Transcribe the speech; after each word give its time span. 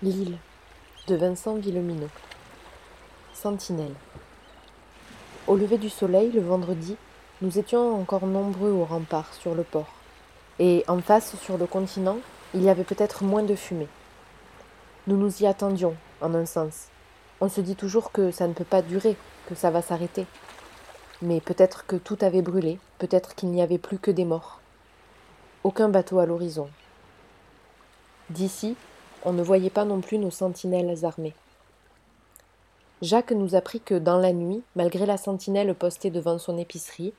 L'île 0.00 0.38
de 1.08 1.16
Vincent 1.16 1.56
Villeminot. 1.56 2.06
Sentinelle. 3.34 3.96
Au 5.48 5.56
lever 5.56 5.76
du 5.76 5.90
soleil, 5.90 6.30
le 6.30 6.40
vendredi, 6.40 6.96
nous 7.42 7.58
étions 7.58 8.00
encore 8.00 8.24
nombreux 8.24 8.70
au 8.70 8.84
rempart 8.84 9.34
sur 9.34 9.56
le 9.56 9.64
port. 9.64 9.92
Et 10.60 10.84
en 10.86 11.00
face, 11.00 11.34
sur 11.38 11.58
le 11.58 11.66
continent, 11.66 12.18
il 12.54 12.62
y 12.62 12.70
avait 12.70 12.84
peut-être 12.84 13.24
moins 13.24 13.42
de 13.42 13.56
fumée. 13.56 13.88
Nous 15.08 15.16
nous 15.16 15.42
y 15.42 15.46
attendions, 15.46 15.96
en 16.20 16.32
un 16.32 16.46
sens. 16.46 16.90
On 17.40 17.48
se 17.48 17.60
dit 17.60 17.74
toujours 17.74 18.12
que 18.12 18.30
ça 18.30 18.46
ne 18.46 18.52
peut 18.52 18.62
pas 18.62 18.82
durer, 18.82 19.16
que 19.48 19.56
ça 19.56 19.72
va 19.72 19.82
s'arrêter. 19.82 20.26
Mais 21.22 21.40
peut-être 21.40 21.86
que 21.86 21.96
tout 21.96 22.18
avait 22.20 22.42
brûlé, 22.42 22.78
peut-être 22.98 23.34
qu'il 23.34 23.50
n'y 23.50 23.62
avait 23.62 23.78
plus 23.78 23.98
que 23.98 24.12
des 24.12 24.24
morts. 24.24 24.60
Aucun 25.64 25.88
bateau 25.88 26.20
à 26.20 26.26
l'horizon. 26.26 26.70
D'ici, 28.30 28.76
on 29.24 29.32
ne 29.32 29.42
voyait 29.42 29.70
pas 29.70 29.84
non 29.84 30.00
plus 30.00 30.18
nos 30.18 30.30
sentinelles 30.30 31.04
armées. 31.04 31.34
Jacques 33.00 33.32
nous 33.32 33.54
apprit 33.54 33.80
que 33.80 33.94
dans 33.94 34.18
la 34.18 34.32
nuit, 34.32 34.62
malgré 34.74 35.06
la 35.06 35.16
sentinelle 35.16 35.74
postée 35.74 36.10
devant 36.10 36.38
son 36.38 36.58
épicerie, 36.58 37.14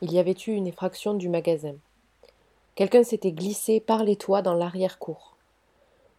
il 0.00 0.12
y 0.12 0.18
avait 0.18 0.36
eu 0.46 0.52
une 0.52 0.66
effraction 0.66 1.14
du 1.14 1.28
magasin. 1.28 1.74
Quelqu'un 2.74 3.02
s'était 3.02 3.32
glissé 3.32 3.80
par 3.80 4.04
les 4.04 4.16
toits 4.16 4.42
dans 4.42 4.54
l'arrière-cour. 4.54 5.36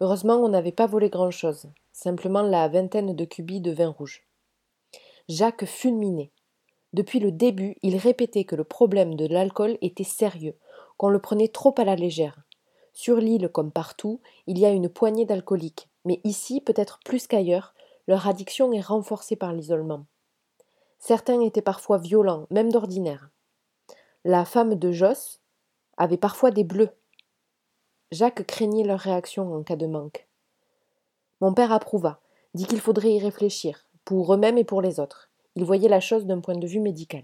Heureusement, 0.00 0.36
on 0.36 0.48
n'avait 0.48 0.72
pas 0.72 0.86
volé 0.86 1.08
grand-chose, 1.08 1.66
simplement 1.92 2.42
la 2.42 2.68
vingtaine 2.68 3.16
de 3.16 3.24
cubis 3.24 3.60
de 3.60 3.72
vin 3.72 3.88
rouge. 3.88 4.22
Jacques 5.28 5.64
fulminait. 5.64 6.30
Depuis 6.92 7.20
le 7.20 7.32
début, 7.32 7.76
il 7.82 7.96
répétait 7.96 8.44
que 8.44 8.56
le 8.56 8.64
problème 8.64 9.14
de 9.14 9.26
l'alcool 9.26 9.78
était 9.80 10.04
sérieux, 10.04 10.54
qu'on 10.96 11.08
le 11.08 11.20
prenait 11.20 11.48
trop 11.48 11.74
à 11.78 11.84
la 11.84 11.96
légère. 11.96 12.40
Sur 12.92 13.16
l'île 13.16 13.48
comme 13.48 13.70
partout, 13.70 14.20
il 14.46 14.58
y 14.58 14.66
a 14.66 14.70
une 14.70 14.88
poignée 14.88 15.24
d'alcooliques, 15.24 15.88
mais 16.04 16.20
ici, 16.24 16.60
peut-être 16.60 16.98
plus 17.04 17.26
qu'ailleurs, 17.26 17.74
leur 18.06 18.26
addiction 18.26 18.72
est 18.72 18.80
renforcée 18.80 19.36
par 19.36 19.52
l'isolement. 19.52 20.06
Certains 20.98 21.40
étaient 21.40 21.62
parfois 21.62 21.98
violents, 21.98 22.46
même 22.50 22.72
d'ordinaire. 22.72 23.30
La 24.24 24.44
femme 24.44 24.74
de 24.74 24.92
Josse 24.92 25.40
avait 25.96 26.16
parfois 26.16 26.50
des 26.50 26.64
bleus. 26.64 26.90
Jacques 28.10 28.46
craignait 28.46 28.84
leur 28.84 29.00
réaction 29.00 29.54
en 29.54 29.62
cas 29.62 29.76
de 29.76 29.86
manque. 29.86 30.28
Mon 31.40 31.54
père 31.54 31.72
approuva, 31.72 32.20
dit 32.54 32.66
qu'il 32.66 32.80
faudrait 32.80 33.12
y 33.12 33.20
réfléchir, 33.20 33.86
pour 34.04 34.34
eux-mêmes 34.34 34.58
et 34.58 34.64
pour 34.64 34.82
les 34.82 35.00
autres. 35.00 35.30
Il 35.54 35.64
voyait 35.64 35.88
la 35.88 36.00
chose 36.00 36.26
d'un 36.26 36.40
point 36.40 36.56
de 36.56 36.66
vue 36.66 36.80
médical. 36.80 37.22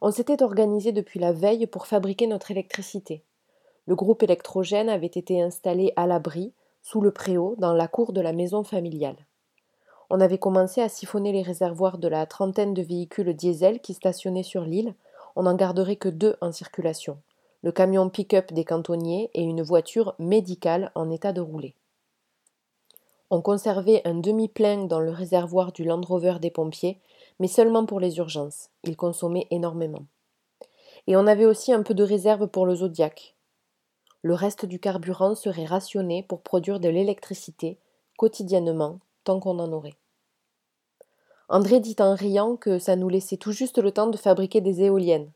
On 0.00 0.10
s'était 0.10 0.42
organisé 0.42 0.92
depuis 0.92 1.20
la 1.20 1.32
veille 1.32 1.66
pour 1.66 1.86
fabriquer 1.86 2.26
notre 2.26 2.50
électricité. 2.50 3.24
Le 3.86 3.94
groupe 3.94 4.22
électrogène 4.22 4.88
avait 4.88 5.06
été 5.06 5.42
installé 5.42 5.92
à 5.96 6.06
l'abri, 6.06 6.52
sous 6.82 7.00
le 7.00 7.10
préau, 7.10 7.54
dans 7.58 7.72
la 7.72 7.88
cour 7.88 8.12
de 8.12 8.20
la 8.20 8.32
maison 8.32 8.64
familiale. 8.64 9.26
On 10.10 10.20
avait 10.20 10.38
commencé 10.38 10.80
à 10.80 10.88
siphonner 10.88 11.32
les 11.32 11.42
réservoirs 11.42 11.98
de 11.98 12.08
la 12.08 12.26
trentaine 12.26 12.74
de 12.74 12.82
véhicules 12.82 13.34
diesel 13.34 13.80
qui 13.80 13.94
stationnaient 13.94 14.42
sur 14.42 14.62
l'île. 14.62 14.94
On 15.36 15.44
n'en 15.44 15.54
garderait 15.54 15.96
que 15.96 16.08
deux 16.08 16.36
en 16.40 16.52
circulation 16.52 17.18
le 17.62 17.70
camion 17.70 18.10
pick-up 18.10 18.52
des 18.52 18.64
cantonniers 18.64 19.30
et 19.34 19.42
une 19.42 19.62
voiture 19.62 20.14
médicale 20.18 20.90
en 20.94 21.10
état 21.10 21.32
de 21.32 21.40
rouler. 21.40 21.74
On 23.30 23.40
conservait 23.40 24.02
un 24.04 24.14
demi-plein 24.14 24.84
dans 24.84 25.00
le 25.00 25.10
réservoir 25.10 25.72
du 25.72 25.84
Land 25.84 26.02
Rover 26.02 26.34
des 26.40 26.50
pompiers, 26.50 27.00
mais 27.38 27.48
seulement 27.48 27.86
pour 27.86 28.00
les 28.00 28.18
urgences. 28.18 28.68
Il 28.84 28.96
consommait 28.96 29.46
énormément. 29.50 30.04
Et 31.06 31.16
on 31.16 31.26
avait 31.26 31.46
aussi 31.46 31.72
un 31.72 31.82
peu 31.82 31.94
de 31.94 32.02
réserve 32.02 32.48
pour 32.48 32.66
le 32.66 32.74
Zodiac. 32.74 33.34
Le 34.22 34.34
reste 34.34 34.66
du 34.66 34.78
carburant 34.78 35.34
serait 35.34 35.64
rationné 35.64 36.22
pour 36.22 36.42
produire 36.42 36.78
de 36.78 36.88
l'électricité 36.88 37.78
quotidiennement, 38.16 39.00
tant 39.24 39.40
qu'on 39.40 39.58
en 39.58 39.72
aurait. 39.72 39.96
André 41.48 41.80
dit 41.80 41.96
en 41.98 42.14
riant 42.14 42.54
que 42.56 42.78
ça 42.78 42.94
nous 42.94 43.08
laissait 43.08 43.36
tout 43.36 43.50
juste 43.50 43.78
le 43.78 43.90
temps 43.90 44.06
de 44.06 44.16
fabriquer 44.16 44.60
des 44.60 44.82
éoliennes. 44.82 45.32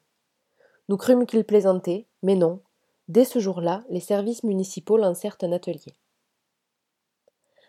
Nous 0.88 0.96
crûmes 0.96 1.26
qu'il 1.26 1.42
plaisantait, 1.42 2.06
mais 2.22 2.36
non. 2.36 2.60
Dès 3.08 3.24
ce 3.24 3.40
jour-là, 3.40 3.82
les 3.90 4.00
services 4.00 4.44
municipaux 4.44 4.96
lancèrent 4.96 5.36
un 5.42 5.50
atelier. 5.50 5.94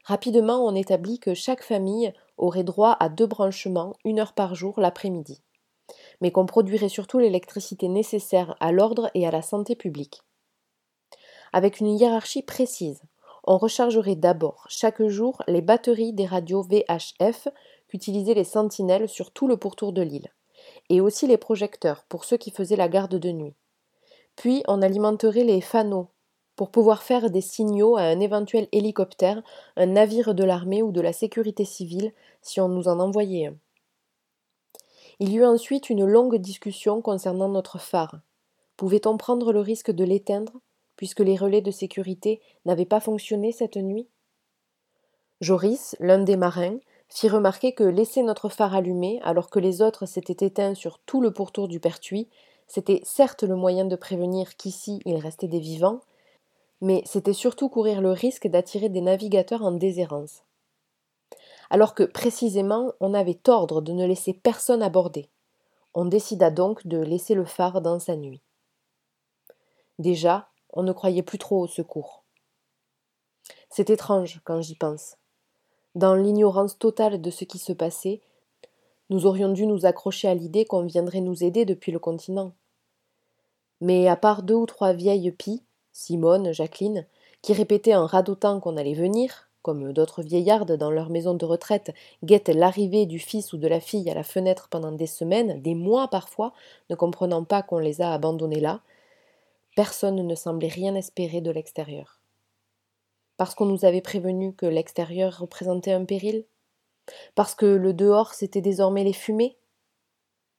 Rapidement, 0.04 0.64
on 0.66 0.76
établit 0.76 1.20
que 1.20 1.34
chaque 1.34 1.64
famille 1.64 2.14
aurait 2.38 2.64
droit 2.64 2.96
à 3.00 3.10
deux 3.10 3.26
branchements, 3.26 3.96
une 4.06 4.20
heure 4.20 4.34
par 4.34 4.54
jour 4.54 4.80
l'après-midi, 4.80 5.42
mais 6.22 6.32
qu'on 6.32 6.46
produirait 6.46 6.90
surtout 6.90 7.18
l'électricité 7.18 7.88
nécessaire 7.88 8.56
à 8.60 8.72
l'ordre 8.72 9.10
et 9.16 9.28
à 9.28 9.32
la 9.32 9.42
santé 9.42 9.76
publique 9.76 10.22
avec 11.54 11.80
une 11.80 11.88
hiérarchie 11.88 12.42
précise. 12.42 13.02
On 13.44 13.58
rechargerait 13.58 14.16
d'abord 14.16 14.66
chaque 14.68 15.02
jour 15.08 15.42
les 15.48 15.62
batteries 15.62 16.14
des 16.14 16.26
radios 16.26 16.64
VHF 16.64 17.48
qu'utilisaient 17.88 18.34
les 18.34 18.44
sentinelles 18.44 19.08
sur 19.08 19.32
tout 19.32 19.48
le 19.48 19.58
pourtour 19.58 19.94
de 19.94 20.02
l'île, 20.02 20.34
et 20.90 21.00
aussi 21.00 21.28
les 21.28 21.38
projecteurs 21.38 22.06
pour 22.10 22.26
ceux 22.26 22.38
qui 22.38 22.52
faisaient 22.52 22.76
la 22.76 22.90
garde 22.90 23.16
de 23.16 23.32
nuit. 23.32 23.56
Puis 24.36 24.64
on 24.68 24.82
alimenterait 24.82 25.44
les 25.44 25.62
fanaux 25.62 26.10
pour 26.58 26.72
pouvoir 26.72 27.04
faire 27.04 27.30
des 27.30 27.42
signaux 27.42 27.98
à 27.98 28.02
un 28.02 28.20
éventuel 28.20 28.68
hélicoptère, 28.72 29.42
un 29.78 29.86
navire 29.86 30.34
de 30.34 30.44
l'armée 30.44 30.82
ou 30.82 30.92
de 30.92 31.02
la 31.02 31.14
sécurité 31.14 31.66
civile 31.66 32.12
si 32.42 32.60
on 32.60 32.68
nous 32.68 32.88
en 32.88 33.00
envoyait 33.00 33.48
un. 33.48 33.56
Il 35.20 35.30
y 35.30 35.38
eut 35.38 35.46
ensuite 35.46 35.90
une 35.90 36.06
longue 36.06 36.36
discussion 36.36 37.02
concernant 37.02 37.48
notre 37.48 37.80
phare. 37.80 38.20
Pouvait-on 38.76 39.18
prendre 39.18 39.54
le 39.54 39.60
risque 39.60 39.92
de 39.92 40.04
l'éteindre? 40.04 40.54
Puisque 40.98 41.22
les 41.22 41.38
relais 41.38 41.62
de 41.62 41.72
sécurité 41.72 42.42
n'avaient 42.66 42.86
pas 42.86 43.00
fonctionné 43.00 43.54
cette 43.54 43.78
nuit 43.78 44.10
Joris, 45.40 45.96
l'un 46.00 46.20
des 46.20 46.36
marins, 46.36 46.80
fit 47.10 47.30
remarquer 47.30 47.74
que 47.74 47.84
laisser 47.84 48.24
notre 48.24 48.50
phare 48.50 48.76
allumé 48.76 49.20
alors 49.24 49.50
que 49.50 49.60
les 49.60 49.82
autres 49.82 50.06
s'étaient 50.06 50.46
éteints 50.46 50.74
sur 50.74 51.00
tout 51.00 51.22
le 51.22 51.32
pourtour 51.32 51.68
du 51.68 51.80
Pertuis, 51.80 52.28
c'était 52.68 53.02
certes 53.04 53.44
le 53.44 53.56
moyen 53.56 53.86
de 53.86 53.96
prévenir 53.96 54.58
qu'ici 54.58 55.00
il 55.06 55.18
restait 55.18 55.48
des 55.48 55.60
vivants, 55.60 56.02
mais 56.82 57.02
c'était 57.06 57.34
surtout 57.34 57.70
courir 57.70 58.02
le 58.02 58.12
risque 58.12 58.48
d'attirer 58.48 58.90
des 58.90 59.02
navigateurs 59.02 59.64
en 59.64 59.72
déshérence. 59.72 60.44
Alors 61.70 61.94
que 61.94 62.04
précisément 62.04 62.94
on 63.00 63.14
avait 63.14 63.48
ordre 63.48 63.82
de 63.82 63.94
ne 63.94 64.06
laisser 64.06 64.34
personne 64.34 64.82
aborder. 64.82 65.30
On 65.94 66.06
décida 66.06 66.50
donc 66.50 66.86
de 66.88 66.98
laisser 66.98 67.36
le 67.36 67.46
phare 67.46 67.82
dans 67.82 68.00
sa 68.00 68.16
nuit. 68.16 68.42
Déjà, 70.00 70.50
on 70.74 70.84
ne 70.84 70.92
croyait 70.92 71.24
plus 71.24 71.38
trop 71.38 71.62
au 71.62 71.68
secours. 71.68 72.24
C'est 73.70 73.90
étrange 73.90 74.42
quand 74.44 74.62
j'y 74.62 74.76
pense. 74.76 75.18
Dans 75.96 76.16
l'ignorance 76.16 76.78
totale 76.78 77.22
de 77.22 77.32
ce 77.32 77.44
qui 77.44 77.58
se 77.58 77.74
passait, 77.74 78.22
nous 79.10 79.26
aurions 79.26 79.52
dû 79.52 79.66
nous 79.66 79.86
accrocher 79.86 80.28
à 80.28 80.36
l'idée 80.36 80.66
qu'on 80.66 80.86
viendrait 80.86 81.22
nous 81.22 81.44
aider 81.44 81.66
depuis 81.66 81.92
le 81.92 82.00
continent. 82.00 82.54
Mais 83.82 84.08
à 84.08 84.16
part 84.16 84.44
deux 84.44 84.56
ou 84.56 84.66
trois 84.66 84.94
vieilles 84.94 85.32
pies, 85.32 85.64
Simone, 85.94 86.52
Jacqueline, 86.52 87.06
qui 87.42 87.54
répétaient 87.54 87.96
en 87.96 88.06
radotant 88.06 88.60
qu'on 88.60 88.78
allait 88.78 88.94
venir, 88.94 89.50
comme 89.62 89.92
d'autres 89.94 90.22
vieillardes 90.22 90.74
dans 90.74 90.92
leur 90.92 91.10
maison 91.10 91.34
de 91.34 91.46
retraite 91.46 91.94
guettent 92.24 92.50
l'arrivée 92.50 93.06
du 93.06 93.20
fils 93.20 93.54
ou 93.54 93.58
de 93.58 93.68
la 93.68 93.80
fille 93.80 94.10
à 94.10 94.14
la 94.14 94.24
fenêtre 94.24 94.68
pendant 94.70 94.92
des 94.92 95.08
semaines, 95.08 95.62
des 95.62 95.76
mois 95.76 96.08
parfois, 96.08 96.54
ne 96.90 96.96
comprenant 96.96 97.44
pas 97.44 97.64
qu'on 97.64 97.80
les 97.80 98.02
a 98.02 98.14
abandonnés 98.14 98.60
là, 98.60 98.82
Personne 99.78 100.26
ne 100.26 100.34
semblait 100.34 100.70
rien 100.70 100.96
espérer 100.96 101.40
de 101.40 101.52
l'extérieur. 101.52 102.20
Parce 103.38 103.54
qu'on 103.54 103.68
nous 103.68 103.86
avait 103.86 104.02
prévenu 104.02 104.56
que 104.56 104.66
l'extérieur 104.66 105.38
représentait 105.38 105.92
un 105.92 106.04
péril? 106.04 106.48
Parce 107.36 107.54
que 107.54 107.68
le 107.68 107.94
dehors 107.94 108.34
c'était 108.34 108.62
désormais 108.62 109.04
les 109.04 109.14
fumées? 109.14 109.56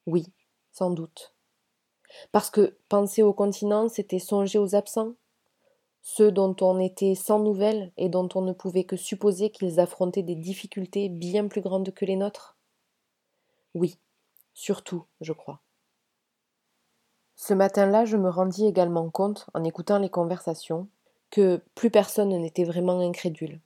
Oui, 0.07 0.25
sans 0.71 0.91
doute. 0.93 1.35
Parce 2.31 2.49
que 2.49 2.79
penser 2.89 3.25
au 3.25 3.33
continent 3.33 3.89
c'était 3.89 4.21
songer 4.21 4.61
aux 4.61 4.77
absents? 4.77 5.15
Ceux 6.01 6.31
dont 6.31 6.55
on 6.61 6.79
était 6.79 7.17
sans 7.17 7.41
nouvelles 7.41 7.91
et 7.97 8.09
dont 8.09 8.29
on 8.37 8.43
ne 8.43 8.53
pouvait 8.53 8.85
que 8.85 8.97
supposer 8.97 9.51
qu'ils 9.51 9.81
affrontaient 9.81 10.23
des 10.23 10.37
difficultés 10.37 11.09
bien 11.09 11.49
plus 11.49 11.61
grandes 11.61 11.93
que 11.93 12.05
les 12.05 12.15
nôtres? 12.15 12.57
Oui, 13.75 13.99
surtout, 14.55 15.07
je 15.21 15.33
crois. 15.33 15.61
Ce 17.41 17.55
matin-là, 17.55 18.05
je 18.05 18.17
me 18.17 18.29
rendis 18.29 18.67
également 18.67 19.09
compte, 19.11 19.47
en 19.55 19.63
écoutant 19.63 20.01
les 20.01 20.09
conversations, 20.09 20.89
que 21.31 21.63
plus 21.77 21.89
personne 21.89 22.31
n'était 22.31 22.65
vraiment 22.65 22.99
incrédule. 22.99 23.61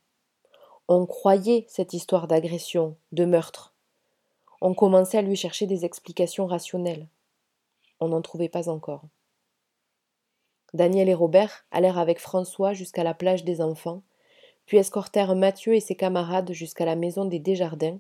On 0.89 1.07
croyait 1.07 1.65
cette 1.69 1.95
histoire 1.95 2.29
d'agression, 2.29 2.97
de 3.13 3.25
meurtre. 3.25 3.73
On 4.61 4.75
commençait 4.75 5.17
à 5.17 5.23
lui 5.23 5.37
chercher 5.37 5.67
des 5.67 5.87
explications 5.87 6.47
rationnelles. 6.47 7.09
On 7.99 8.09
n'en 8.09 8.21
trouvait 8.21 8.51
pas 8.51 8.69
encore. 8.69 9.05
Daniel 10.75 11.09
et 11.09 11.15
Robert 11.15 11.65
allèrent 11.71 11.99
avec 11.99 12.21
François 12.21 12.75
jusqu'à 12.75 13.05
la 13.05 13.15
plage 13.15 13.43
des 13.43 13.63
enfants, 13.63 14.03
puis 14.67 14.77
escortèrent 14.77 15.35
Mathieu 15.35 15.75
et 15.75 15.81
ses 15.81 15.97
camarades 15.97 16.53
jusqu'à 16.53 16.85
la 16.85 16.95
maison 16.95 17.25
des 17.25 17.39
Desjardins, 17.39 17.99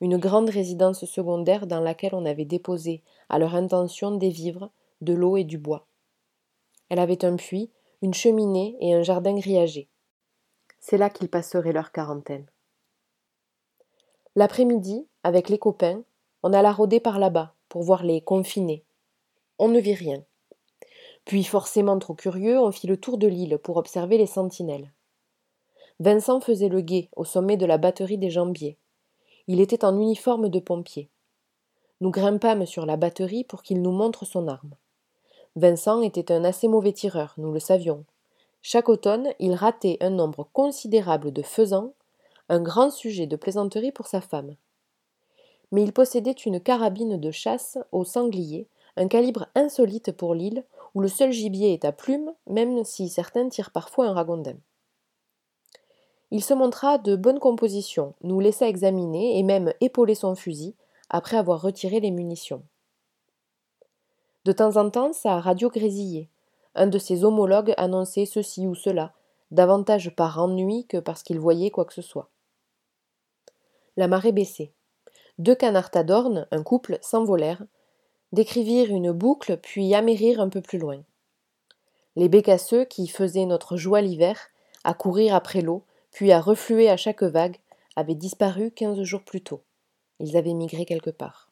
une 0.00 0.18
grande 0.18 0.50
résidence 0.50 1.04
secondaire 1.04 1.68
dans 1.68 1.80
laquelle 1.80 2.16
on 2.16 2.26
avait 2.26 2.44
déposé, 2.44 3.00
à 3.28 3.38
leur 3.38 3.54
intention, 3.54 4.10
des 4.16 4.30
vivres, 4.30 4.70
de 5.00 5.14
l'eau 5.14 5.36
et 5.36 5.44
du 5.44 5.58
bois. 5.58 5.86
Elle 6.88 6.98
avait 6.98 7.24
un 7.24 7.36
puits, 7.36 7.70
une 8.02 8.14
cheminée 8.14 8.76
et 8.80 8.94
un 8.94 9.02
jardin 9.02 9.34
grillagé. 9.34 9.88
c'est 10.80 10.98
là 10.98 11.08
qu'ils 11.08 11.30
passeraient 11.30 11.72
leur 11.72 11.92
quarantaine. 11.92 12.46
L'après-midi, 14.36 15.06
avec 15.22 15.48
les 15.48 15.58
copains, 15.58 16.02
on 16.42 16.52
alla 16.52 16.72
rôder 16.72 17.00
par 17.00 17.18
là-bas 17.18 17.54
pour 17.68 17.82
voir 17.82 18.04
les 18.04 18.20
confinés. 18.20 18.84
On 19.58 19.68
ne 19.68 19.80
vit 19.80 19.94
rien. 19.94 20.24
Puis, 21.24 21.44
forcément 21.44 21.98
trop 21.98 22.14
curieux, 22.14 22.58
on 22.58 22.70
fit 22.70 22.86
le 22.86 22.98
tour 22.98 23.16
de 23.16 23.26
l'île 23.26 23.58
pour 23.58 23.76
observer 23.76 24.18
les 24.18 24.26
sentinelles. 24.26 24.92
Vincent 26.00 26.40
faisait 26.40 26.68
le 26.68 26.80
guet 26.80 27.08
au 27.16 27.24
sommet 27.24 27.56
de 27.56 27.64
la 27.64 27.78
batterie 27.78 28.18
des 28.18 28.30
jambiers. 28.30 28.76
Il 29.46 29.60
était 29.60 29.84
en 29.84 29.98
uniforme 29.98 30.48
de 30.48 30.58
pompier. 30.58 31.10
Nous 32.00 32.10
grimpâmes 32.10 32.66
sur 32.66 32.84
la 32.84 32.96
batterie 32.96 33.44
pour 33.44 33.62
qu'il 33.62 33.80
nous 33.80 33.92
montre 33.92 34.24
son 34.24 34.48
arme. 34.48 34.74
Vincent 35.56 36.02
était 36.02 36.32
un 36.32 36.44
assez 36.44 36.66
mauvais 36.66 36.92
tireur, 36.92 37.34
nous 37.38 37.52
le 37.52 37.60
savions. 37.60 38.04
Chaque 38.60 38.88
automne, 38.88 39.28
il 39.38 39.54
ratait 39.54 39.98
un 40.00 40.10
nombre 40.10 40.48
considérable 40.52 41.32
de 41.32 41.42
faisans, 41.42 41.92
un 42.48 42.60
grand 42.60 42.90
sujet 42.90 43.26
de 43.26 43.36
plaisanterie 43.36 43.92
pour 43.92 44.08
sa 44.08 44.20
femme. 44.20 44.56
Mais 45.70 45.82
il 45.82 45.92
possédait 45.92 46.32
une 46.32 46.60
carabine 46.60 47.20
de 47.20 47.30
chasse 47.30 47.78
au 47.92 48.04
sanglier, 48.04 48.66
un 48.96 49.06
calibre 49.06 49.46
insolite 49.54 50.12
pour 50.12 50.34
l'île, 50.34 50.64
où 50.94 51.00
le 51.00 51.08
seul 51.08 51.30
gibier 51.30 51.72
est 51.72 51.84
à 51.84 51.92
plume, 51.92 52.32
même 52.48 52.84
si 52.84 53.08
certains 53.08 53.48
tirent 53.48 53.70
parfois 53.70 54.06
un 54.06 54.12
ragondin. 54.12 54.56
Il 56.32 56.42
se 56.42 56.54
montra 56.54 56.98
de 56.98 57.14
bonne 57.14 57.38
composition, 57.38 58.14
nous 58.22 58.40
laissa 58.40 58.68
examiner 58.68 59.38
et 59.38 59.42
même 59.44 59.72
épauler 59.80 60.16
son 60.16 60.34
fusil, 60.34 60.74
après 61.10 61.36
avoir 61.36 61.62
retiré 61.62 62.00
les 62.00 62.10
munitions. 62.10 62.62
De 64.44 64.52
temps 64.52 64.76
en 64.76 64.90
temps, 64.90 65.12
sa 65.12 65.40
radio 65.40 65.70
grésillait. 65.70 66.28
Un 66.74 66.86
de 66.86 66.98
ses 66.98 67.24
homologues 67.24 67.72
annonçait 67.76 68.26
ceci 68.26 68.66
ou 68.66 68.74
cela, 68.74 69.14
davantage 69.50 70.14
par 70.14 70.38
ennui 70.38 70.86
que 70.86 70.98
parce 70.98 71.22
qu'il 71.22 71.38
voyait 71.38 71.70
quoi 71.70 71.84
que 71.84 71.94
ce 71.94 72.02
soit. 72.02 72.28
La 73.96 74.08
marée 74.08 74.32
baissait. 74.32 74.72
Deux 75.38 75.54
canards 75.54 75.90
tadornes, 75.90 76.46
un 76.50 76.62
couple, 76.62 76.98
s'envolèrent, 77.00 77.64
décrivirent 78.32 78.90
une 78.90 79.12
boucle, 79.12 79.56
puis 79.56 79.94
amérirent 79.94 80.40
un 80.40 80.48
peu 80.48 80.60
plus 80.60 80.78
loin. 80.78 81.02
Les 82.16 82.28
bécasseux, 82.28 82.84
qui 82.84 83.08
faisaient 83.08 83.46
notre 83.46 83.76
joie 83.76 84.00
l'hiver, 84.00 84.38
à 84.82 84.94
courir 84.94 85.34
après 85.34 85.62
l'eau, 85.62 85.84
puis 86.10 86.32
à 86.32 86.40
refluer 86.40 86.90
à 86.90 86.96
chaque 86.96 87.22
vague, 87.22 87.56
avaient 87.96 88.14
disparu 88.14 88.70
quinze 88.70 89.02
jours 89.02 89.22
plus 89.22 89.40
tôt. 89.40 89.62
Ils 90.20 90.36
avaient 90.36 90.54
migré 90.54 90.84
quelque 90.84 91.10
part. 91.10 91.43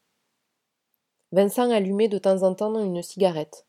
Vincent 1.32 1.70
allumait 1.70 2.08
de 2.08 2.18
temps 2.18 2.42
en 2.42 2.54
temps 2.54 2.78
une 2.78 3.02
cigarette. 3.02 3.64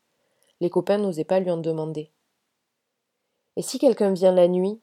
Les 0.60 0.68
copains 0.68 0.98
n'osaient 0.98 1.24
pas 1.24 1.40
lui 1.40 1.50
en 1.50 1.56
demander. 1.56 2.10
Et 3.56 3.62
si 3.62 3.78
quelqu'un 3.78 4.12
vient 4.12 4.32
la 4.32 4.48
nuit? 4.48 4.80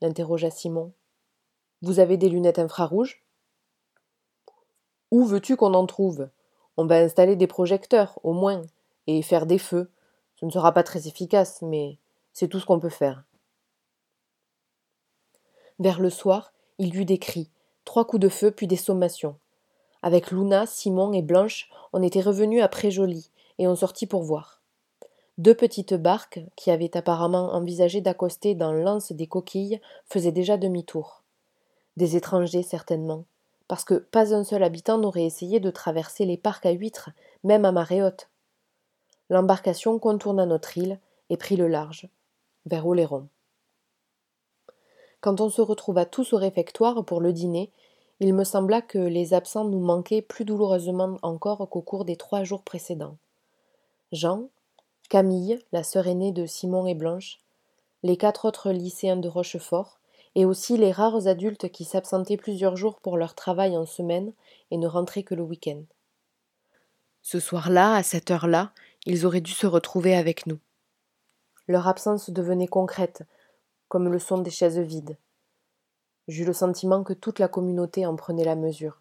l'interrogea 0.00 0.50
Simon. 0.50 0.92
Vous 1.82 2.00
avez 2.00 2.16
des 2.16 2.28
lunettes 2.28 2.58
infrarouges 2.58 3.24
Où 5.12 5.24
veux-tu 5.24 5.56
qu'on 5.56 5.74
en 5.74 5.86
trouve? 5.86 6.28
On 6.76 6.86
va 6.86 6.96
installer 6.96 7.36
des 7.36 7.46
projecteurs, 7.46 8.18
au 8.24 8.32
moins, 8.32 8.62
et 9.06 9.22
faire 9.22 9.46
des 9.46 9.58
feux. 9.58 9.88
Ce 10.34 10.44
ne 10.44 10.50
sera 10.50 10.72
pas 10.72 10.82
très 10.82 11.06
efficace, 11.06 11.62
mais 11.62 11.98
c'est 12.32 12.48
tout 12.48 12.58
ce 12.58 12.66
qu'on 12.66 12.80
peut 12.80 12.88
faire. 12.88 13.24
Vers 15.78 16.00
le 16.00 16.10
soir, 16.10 16.52
il 16.78 16.94
y 16.94 16.98
eut 16.98 17.04
des 17.04 17.18
cris, 17.18 17.48
trois 17.84 18.04
coups 18.04 18.20
de 18.20 18.28
feu, 18.28 18.50
puis 18.50 18.66
des 18.66 18.76
sommations. 18.76 19.38
Avec 20.04 20.32
Luna, 20.32 20.66
Simon 20.66 21.14
et 21.14 21.22
Blanche, 21.22 21.70
on 21.94 22.02
était 22.02 22.20
revenus 22.20 22.62
après 22.62 22.90
Joly, 22.90 23.30
et 23.58 23.66
on 23.66 23.74
sortit 23.74 24.06
pour 24.06 24.22
voir. 24.22 24.60
Deux 25.38 25.54
petites 25.54 25.94
barques, 25.94 26.40
qui 26.56 26.70
avaient 26.70 26.94
apparemment 26.94 27.54
envisagé 27.54 28.02
d'accoster 28.02 28.54
dans 28.54 28.74
l'anse 28.74 29.12
des 29.12 29.26
coquilles, 29.26 29.80
faisaient 30.04 30.30
déjà 30.30 30.58
demi-tour. 30.58 31.22
Des 31.96 32.16
étrangers, 32.16 32.62
certainement, 32.62 33.24
parce 33.66 33.86
que 33.86 33.94
pas 33.94 34.34
un 34.34 34.44
seul 34.44 34.62
habitant 34.62 34.98
n'aurait 34.98 35.24
essayé 35.24 35.58
de 35.58 35.70
traverser 35.70 36.26
les 36.26 36.36
parcs 36.36 36.66
à 36.66 36.72
huîtres, 36.72 37.08
même 37.42 37.64
à 37.64 37.72
marée 37.72 38.02
haute. 38.02 38.28
L'embarcation 39.30 39.98
contourna 39.98 40.44
notre 40.44 40.76
île 40.76 41.00
et 41.30 41.38
prit 41.38 41.56
le 41.56 41.66
large, 41.66 42.10
vers 42.66 42.86
Oléron. 42.86 43.26
Quand 45.22 45.40
on 45.40 45.48
se 45.48 45.62
retrouva 45.62 46.04
tous 46.04 46.34
au 46.34 46.36
réfectoire 46.36 47.02
pour 47.06 47.22
le 47.22 47.32
dîner, 47.32 47.70
il 48.20 48.34
me 48.34 48.44
sembla 48.44 48.80
que 48.80 48.98
les 48.98 49.34
absents 49.34 49.64
nous 49.64 49.80
manquaient 49.80 50.22
plus 50.22 50.44
douloureusement 50.44 51.18
encore 51.22 51.68
qu'au 51.68 51.82
cours 51.82 52.04
des 52.04 52.16
trois 52.16 52.44
jours 52.44 52.62
précédents. 52.62 53.16
Jean, 54.12 54.48
Camille, 55.08 55.58
la 55.72 55.82
sœur 55.82 56.06
aînée 56.06 56.32
de 56.32 56.46
Simon 56.46 56.86
et 56.86 56.94
Blanche, 56.94 57.40
les 58.02 58.16
quatre 58.16 58.46
autres 58.46 58.70
lycéens 58.70 59.16
de 59.16 59.28
Rochefort, 59.28 59.98
et 60.34 60.44
aussi 60.44 60.76
les 60.76 60.92
rares 60.92 61.26
adultes 61.26 61.70
qui 61.70 61.84
s'absentaient 61.84 62.36
plusieurs 62.36 62.76
jours 62.76 63.00
pour 63.00 63.16
leur 63.16 63.34
travail 63.34 63.76
en 63.76 63.86
semaine 63.86 64.32
et 64.70 64.76
ne 64.76 64.86
rentraient 64.86 65.22
que 65.22 65.34
le 65.34 65.42
week-end. 65.42 65.82
Ce 67.22 67.40
soir-là, 67.40 67.94
à 67.94 68.02
cette 68.02 68.30
heure-là, 68.30 68.72
ils 69.06 69.26
auraient 69.26 69.40
dû 69.40 69.52
se 69.52 69.66
retrouver 69.66 70.14
avec 70.14 70.46
nous. 70.46 70.58
Leur 71.68 71.88
absence 71.88 72.30
devenait 72.30 72.66
concrète, 72.66 73.22
comme 73.88 74.10
le 74.10 74.18
sont 74.18 74.38
des 74.38 74.50
chaises 74.50 74.78
vides. 74.78 75.16
J'eus 76.28 76.44
le 76.44 76.52
sentiment 76.52 77.02
que 77.02 77.12
toute 77.12 77.38
la 77.38 77.48
communauté 77.48 78.06
en 78.06 78.16
prenait 78.16 78.44
la 78.44 78.56
mesure. 78.56 79.00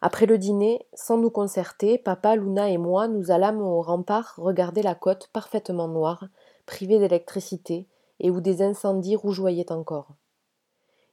Après 0.00 0.26
le 0.26 0.38
dîner, 0.38 0.86
sans 0.94 1.18
nous 1.18 1.30
concerter, 1.30 1.98
papa, 1.98 2.36
Luna 2.36 2.70
et 2.70 2.78
moi 2.78 3.08
nous 3.08 3.30
allâmes 3.30 3.60
au 3.60 3.82
rempart 3.82 4.34
regarder 4.36 4.82
la 4.82 4.94
côte 4.94 5.28
parfaitement 5.32 5.88
noire, 5.88 6.24
privée 6.66 6.98
d'électricité, 6.98 7.88
et 8.20 8.30
où 8.30 8.40
des 8.40 8.62
incendies 8.62 9.16
rougeoyaient 9.16 9.72
encore. 9.72 10.14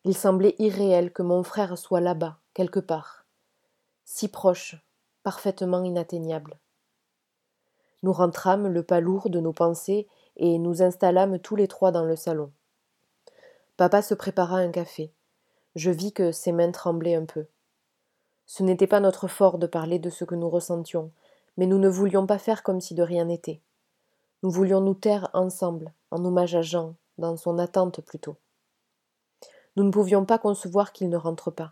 Il 0.03 0.15
semblait 0.15 0.55
irréel 0.59 1.11
que 1.11 1.23
mon 1.23 1.43
frère 1.43 1.77
soit 1.77 2.01
là-bas, 2.01 2.37
quelque 2.53 2.79
part, 2.79 3.25
si 4.03 4.27
proche, 4.27 4.75
parfaitement 5.23 5.83
inatteignable. 5.83 6.59
Nous 8.03 8.13
rentrâmes 8.13 8.67
le 8.67 8.83
pas 8.83 8.99
lourd 8.99 9.31
de 9.31 9.39
nos 9.39 9.53
pensées 9.53 10.07
et 10.37 10.59
nous 10.59 10.83
installâmes 10.83 11.39
tous 11.39 11.55
les 11.55 11.67
trois 11.67 11.91
dans 11.91 12.05
le 12.05 12.15
salon. 12.15 12.51
Papa 13.77 14.01
se 14.01 14.13
prépara 14.13 14.55
un 14.55 14.71
café. 14.71 15.11
Je 15.75 15.91
vis 15.91 16.13
que 16.13 16.31
ses 16.31 16.53
mains 16.53 16.71
tremblaient 16.71 17.15
un 17.15 17.25
peu. 17.25 17.45
Ce 18.45 18.63
n'était 18.63 18.87
pas 18.87 19.01
notre 19.01 19.27
fort 19.27 19.57
de 19.57 19.67
parler 19.67 19.99
de 19.99 20.09
ce 20.09 20.23
que 20.23 20.35
nous 20.35 20.49
ressentions, 20.49 21.11
mais 21.57 21.65
nous 21.65 21.77
ne 21.77 21.89
voulions 21.89 22.25
pas 22.25 22.37
faire 22.37 22.63
comme 22.63 22.79
si 22.79 22.93
de 22.93 23.03
rien 23.03 23.25
n'était. 23.25 23.59
Nous 24.43 24.49
voulions 24.49 24.79
nous 24.79 24.93
taire 24.93 25.29
ensemble, 25.33 25.91
en 26.11 26.23
hommage 26.23 26.55
à 26.55 26.61
Jean, 26.61 26.95
dans 27.17 27.35
son 27.35 27.59
attente 27.59 27.99
plutôt. 27.99 28.37
Nous 29.75 29.83
ne 29.83 29.91
pouvions 29.91 30.23
pas 30.23 30.37
concevoir 30.37 30.93
qu'il 30.93 31.09
ne 31.09 31.17
rentre 31.17 31.51
pas. 31.51 31.71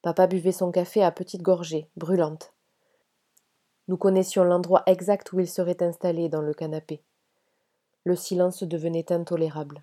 Papa 0.00 0.26
buvait 0.26 0.52
son 0.52 0.70
café 0.70 1.02
à 1.02 1.10
petites 1.10 1.42
gorgées, 1.42 1.90
brûlantes. 1.96 2.54
Nous 3.88 3.98
connaissions 3.98 4.44
l'endroit 4.44 4.82
exact 4.86 5.30
où 5.34 5.40
il 5.40 5.48
serait 5.48 5.82
installé 5.82 6.30
dans 6.30 6.40
le 6.40 6.54
canapé. 6.54 7.02
Le 8.04 8.16
silence 8.16 8.62
devenait 8.62 9.12
intolérable. 9.12 9.82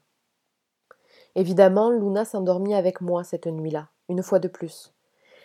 Évidemment, 1.36 1.90
Luna 1.90 2.25
s'endormit 2.25 2.75
avec 2.75 3.02
moi 3.02 3.24
cette 3.24 3.48
nuit-là, 3.48 3.88
une 4.10 4.22
fois 4.22 4.40
de 4.40 4.48
plus. 4.48 4.94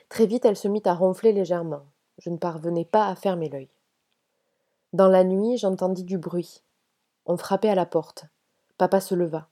Très 0.09 0.26
vite, 0.26 0.45
elle 0.45 0.57
se 0.57 0.68
mit 0.68 0.83
à 0.85 0.95
ronfler 0.95 1.33
légèrement. 1.33 1.83
Je 2.18 2.30
ne 2.30 2.37
parvenais 2.37 2.85
pas 2.85 3.07
à 3.07 3.14
fermer 3.14 3.49
l'œil. 3.49 3.68
Dans 4.92 5.09
la 5.09 5.25
nuit, 5.25 5.57
j'entendis 5.57 6.04
du 6.04 6.18
bruit. 6.18 6.62
On 7.26 7.37
frappait 7.37 7.68
à 7.68 7.75
la 7.75 7.87
porte. 7.87 8.25
Papa 8.78 9.00
se 9.00 9.14
leva. 9.14 9.49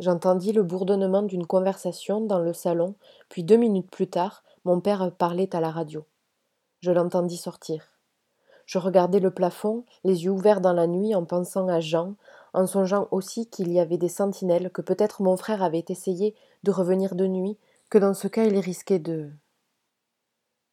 J'entendis 0.00 0.52
le 0.52 0.62
bourdonnement 0.62 1.22
d'une 1.22 1.46
conversation 1.46 2.20
dans 2.20 2.40
le 2.40 2.52
salon, 2.52 2.94
puis 3.28 3.44
deux 3.44 3.56
minutes 3.56 3.90
plus 3.90 4.08
tard, 4.08 4.42
mon 4.64 4.80
père 4.80 5.12
parlait 5.12 5.54
à 5.54 5.60
la 5.60 5.70
radio. 5.70 6.04
Je 6.80 6.90
l'entendis 6.90 7.36
sortir. 7.36 7.90
Je 8.66 8.78
regardais 8.78 9.20
le 9.20 9.30
plafond, 9.30 9.84
les 10.04 10.24
yeux 10.24 10.30
ouverts 10.30 10.60
dans 10.60 10.72
la 10.72 10.86
nuit, 10.86 11.14
en 11.14 11.24
pensant 11.24 11.68
à 11.68 11.80
Jean, 11.80 12.14
en 12.54 12.66
songeant 12.66 13.08
aussi 13.10 13.48
qu'il 13.50 13.72
y 13.72 13.80
avait 13.80 13.98
des 13.98 14.08
sentinelles, 14.08 14.70
que 14.70 14.80
peut-être 14.80 15.22
mon 15.22 15.36
frère 15.36 15.62
avait 15.62 15.84
essayé 15.88 16.34
de 16.62 16.70
revenir 16.70 17.14
de 17.14 17.26
nuit, 17.26 17.58
que 17.90 17.98
dans 17.98 18.14
ce 18.14 18.28
cas 18.28 18.44
il 18.44 18.58
risquait 18.58 18.98
de. 18.98 19.30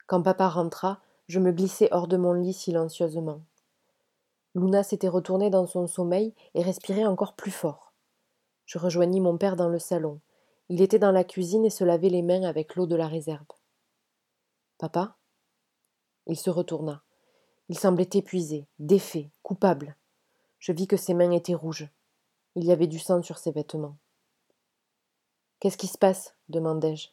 Quand 0.08 0.22
papa 0.22 0.48
rentra, 0.48 1.02
je 1.28 1.40
me 1.40 1.52
glissai 1.52 1.88
hors 1.92 2.08
de 2.08 2.18
mon 2.18 2.34
lit 2.34 2.54
silencieusement. 2.54 3.42
Luna 4.54 4.84
s'était 4.84 5.08
retournée 5.08 5.50
dans 5.50 5.66
son 5.66 5.88
sommeil 5.88 6.34
et 6.54 6.62
respirait 6.62 7.06
encore 7.06 7.36
plus 7.36 7.52
fort. 7.52 7.94
Je 8.66 8.78
rejoignis 8.78 9.22
mon 9.22 9.38
père 9.38 9.56
dans 9.56 9.70
le 9.70 9.80
salon. 9.80 10.20
Il 10.70 10.82
était 10.82 11.00
dans 11.00 11.12
la 11.12 11.24
cuisine 11.24 11.66
et 11.66 11.70
se 11.70 11.84
lavait 11.84 12.10
les 12.10 12.22
mains 12.22 12.44
avec 12.44 12.76
l'eau 12.76 12.86
de 12.86 12.96
la 12.96 13.08
réserve. 13.08 13.46
Papa? 14.78 15.18
Il 16.28 16.38
se 16.38 16.50
retourna. 16.50 17.02
Il 17.70 17.78
semblait 17.78 18.10
épuisé, 18.14 18.68
défait, 18.80 19.32
coupable. 19.44 19.96
Je 20.62 20.72
vis 20.72 20.88
que 20.88 20.96
ses 20.96 21.16
mains 21.16 21.32
étaient 21.32 21.56
rouges. 21.56 21.90
Il 22.56 22.64
y 22.64 22.72
avait 22.72 22.88
du 22.88 23.00
sang 23.00 23.24
sur 23.24 23.40
ses 23.40 23.52
vêtements. 23.52 23.98
Qu'est-ce 25.60 25.78
qui 25.78 25.88
se 25.88 25.98
passe? 25.98 26.36
demandai-je. 26.50 27.10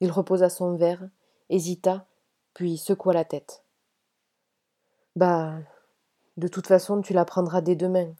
Il 0.00 0.12
reposa 0.12 0.50
son 0.50 0.76
verre, 0.76 1.08
hésita, 1.48 2.06
puis 2.52 2.76
secoua 2.76 3.14
la 3.14 3.24
tête. 3.24 3.64
Bah, 5.16 5.58
de 6.36 6.46
toute 6.46 6.66
façon, 6.66 7.00
tu 7.00 7.14
la 7.14 7.24
prendras 7.24 7.62
dès 7.62 7.74
demain. 7.74 8.14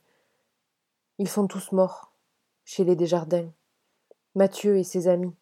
Ils 1.19 1.29
sont 1.29 1.47
tous 1.47 1.71
morts. 1.73 2.13
chez 2.65 2.85
les 2.85 2.97
Desjardins, 2.97 3.51
Mathieu 4.35 4.79
et 4.79 4.85
ses 4.85 5.09
amis, 5.09 5.35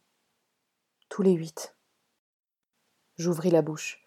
tous 1.09 1.23
les 1.23 1.33
huit. 1.33 1.77
J'ouvris 3.19 3.51
la 3.51 3.63
bouche. 3.63 4.03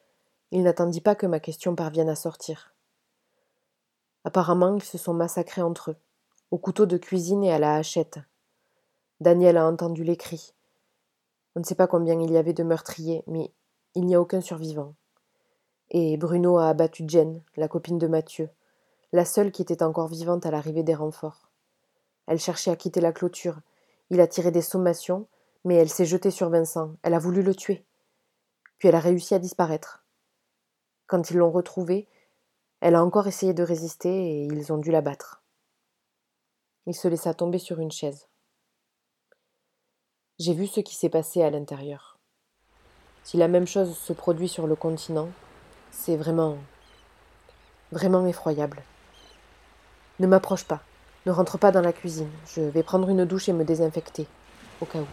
Il 0.51 0.63
n'attendit 0.63 1.01
pas 1.01 1.15
que 1.15 1.27
ma 1.27 1.39
question 1.39 1.75
parvienne 1.75 2.09
à 2.09 2.15
sortir. 2.15 2.73
Apparemment, 4.23 4.75
ils 4.75 4.83
se 4.83 4.97
sont 4.97 5.13
massacrés 5.13 5.61
entre 5.61 5.91
eux, 5.91 5.95
au 6.51 6.57
couteau 6.57 6.85
de 6.85 6.97
cuisine 6.97 7.43
et 7.43 7.51
à 7.51 7.59
la 7.59 7.75
hachette. 7.75 8.19
Daniel 9.19 9.57
a 9.57 9.67
entendu 9.67 10.03
les 10.03 10.17
cris. 10.17 10.53
On 11.55 11.59
ne 11.59 11.65
sait 11.65 11.75
pas 11.75 11.87
combien 11.87 12.19
il 12.19 12.31
y 12.31 12.37
avait 12.37 12.53
de 12.53 12.63
meurtriers, 12.63 13.23
mais 13.27 13.51
il 13.95 14.05
n'y 14.05 14.15
a 14.15 14.21
aucun 14.21 14.41
survivant. 14.41 14.95
Et 15.89 16.15
Bruno 16.17 16.57
a 16.57 16.69
abattu 16.69 17.03
Jen, 17.07 17.41
la 17.57 17.67
copine 17.67 17.97
de 17.97 18.07
Mathieu, 18.07 18.49
la 19.11 19.25
seule 19.25 19.51
qui 19.51 19.61
était 19.61 19.83
encore 19.83 20.07
vivante 20.07 20.45
à 20.45 20.51
l'arrivée 20.51 20.83
des 20.83 20.95
renforts. 20.95 21.49
Elle 22.27 22.39
cherchait 22.39 22.71
à 22.71 22.75
quitter 22.75 23.01
la 23.01 23.11
clôture. 23.11 23.59
Il 24.09 24.21
a 24.21 24.27
tiré 24.27 24.51
des 24.51 24.61
sommations, 24.61 25.27
mais 25.65 25.75
elle 25.75 25.89
s'est 25.89 26.05
jetée 26.05 26.31
sur 26.31 26.49
Vincent. 26.49 26.95
Elle 27.03 27.13
a 27.13 27.19
voulu 27.19 27.43
le 27.43 27.53
tuer. 27.53 27.83
Puis 28.77 28.87
elle 28.87 28.95
a 28.95 28.99
réussi 28.99 29.35
à 29.35 29.39
disparaître. 29.39 30.05
Quand 31.07 31.29
ils 31.29 31.37
l'ont 31.37 31.51
retrouvée, 31.51 32.07
elle 32.81 32.95
a 32.95 33.03
encore 33.03 33.27
essayé 33.27 33.53
de 33.53 33.63
résister 33.63 34.09
et 34.09 34.45
ils 34.45 34.73
ont 34.73 34.79
dû 34.79 34.91
la 34.91 35.01
battre. 35.01 35.43
Il 36.87 36.95
se 36.95 37.07
laissa 37.07 37.33
tomber 37.35 37.59
sur 37.59 37.79
une 37.79 37.91
chaise. 37.91 38.27
J'ai 40.39 40.55
vu 40.55 40.65
ce 40.65 40.79
qui 40.79 40.95
s'est 40.95 41.09
passé 41.09 41.43
à 41.43 41.51
l'intérieur. 41.51 42.17
Si 43.23 43.37
la 43.37 43.47
même 43.47 43.67
chose 43.67 43.95
se 43.95 44.13
produit 44.13 44.47
sur 44.47 44.65
le 44.65 44.75
continent, 44.75 45.29
c'est 45.91 46.17
vraiment. 46.17 46.57
vraiment 47.91 48.25
effroyable. 48.25 48.81
Ne 50.19 50.25
m'approche 50.25 50.65
pas. 50.65 50.81
Ne 51.27 51.31
rentre 51.31 51.59
pas 51.59 51.71
dans 51.71 51.81
la 51.81 51.93
cuisine. 51.93 52.31
Je 52.47 52.61
vais 52.61 52.81
prendre 52.81 53.09
une 53.09 53.25
douche 53.25 53.47
et 53.47 53.53
me 53.53 53.63
désinfecter, 53.63 54.25
au 54.81 54.85
cas 54.85 55.01
où. 55.01 55.07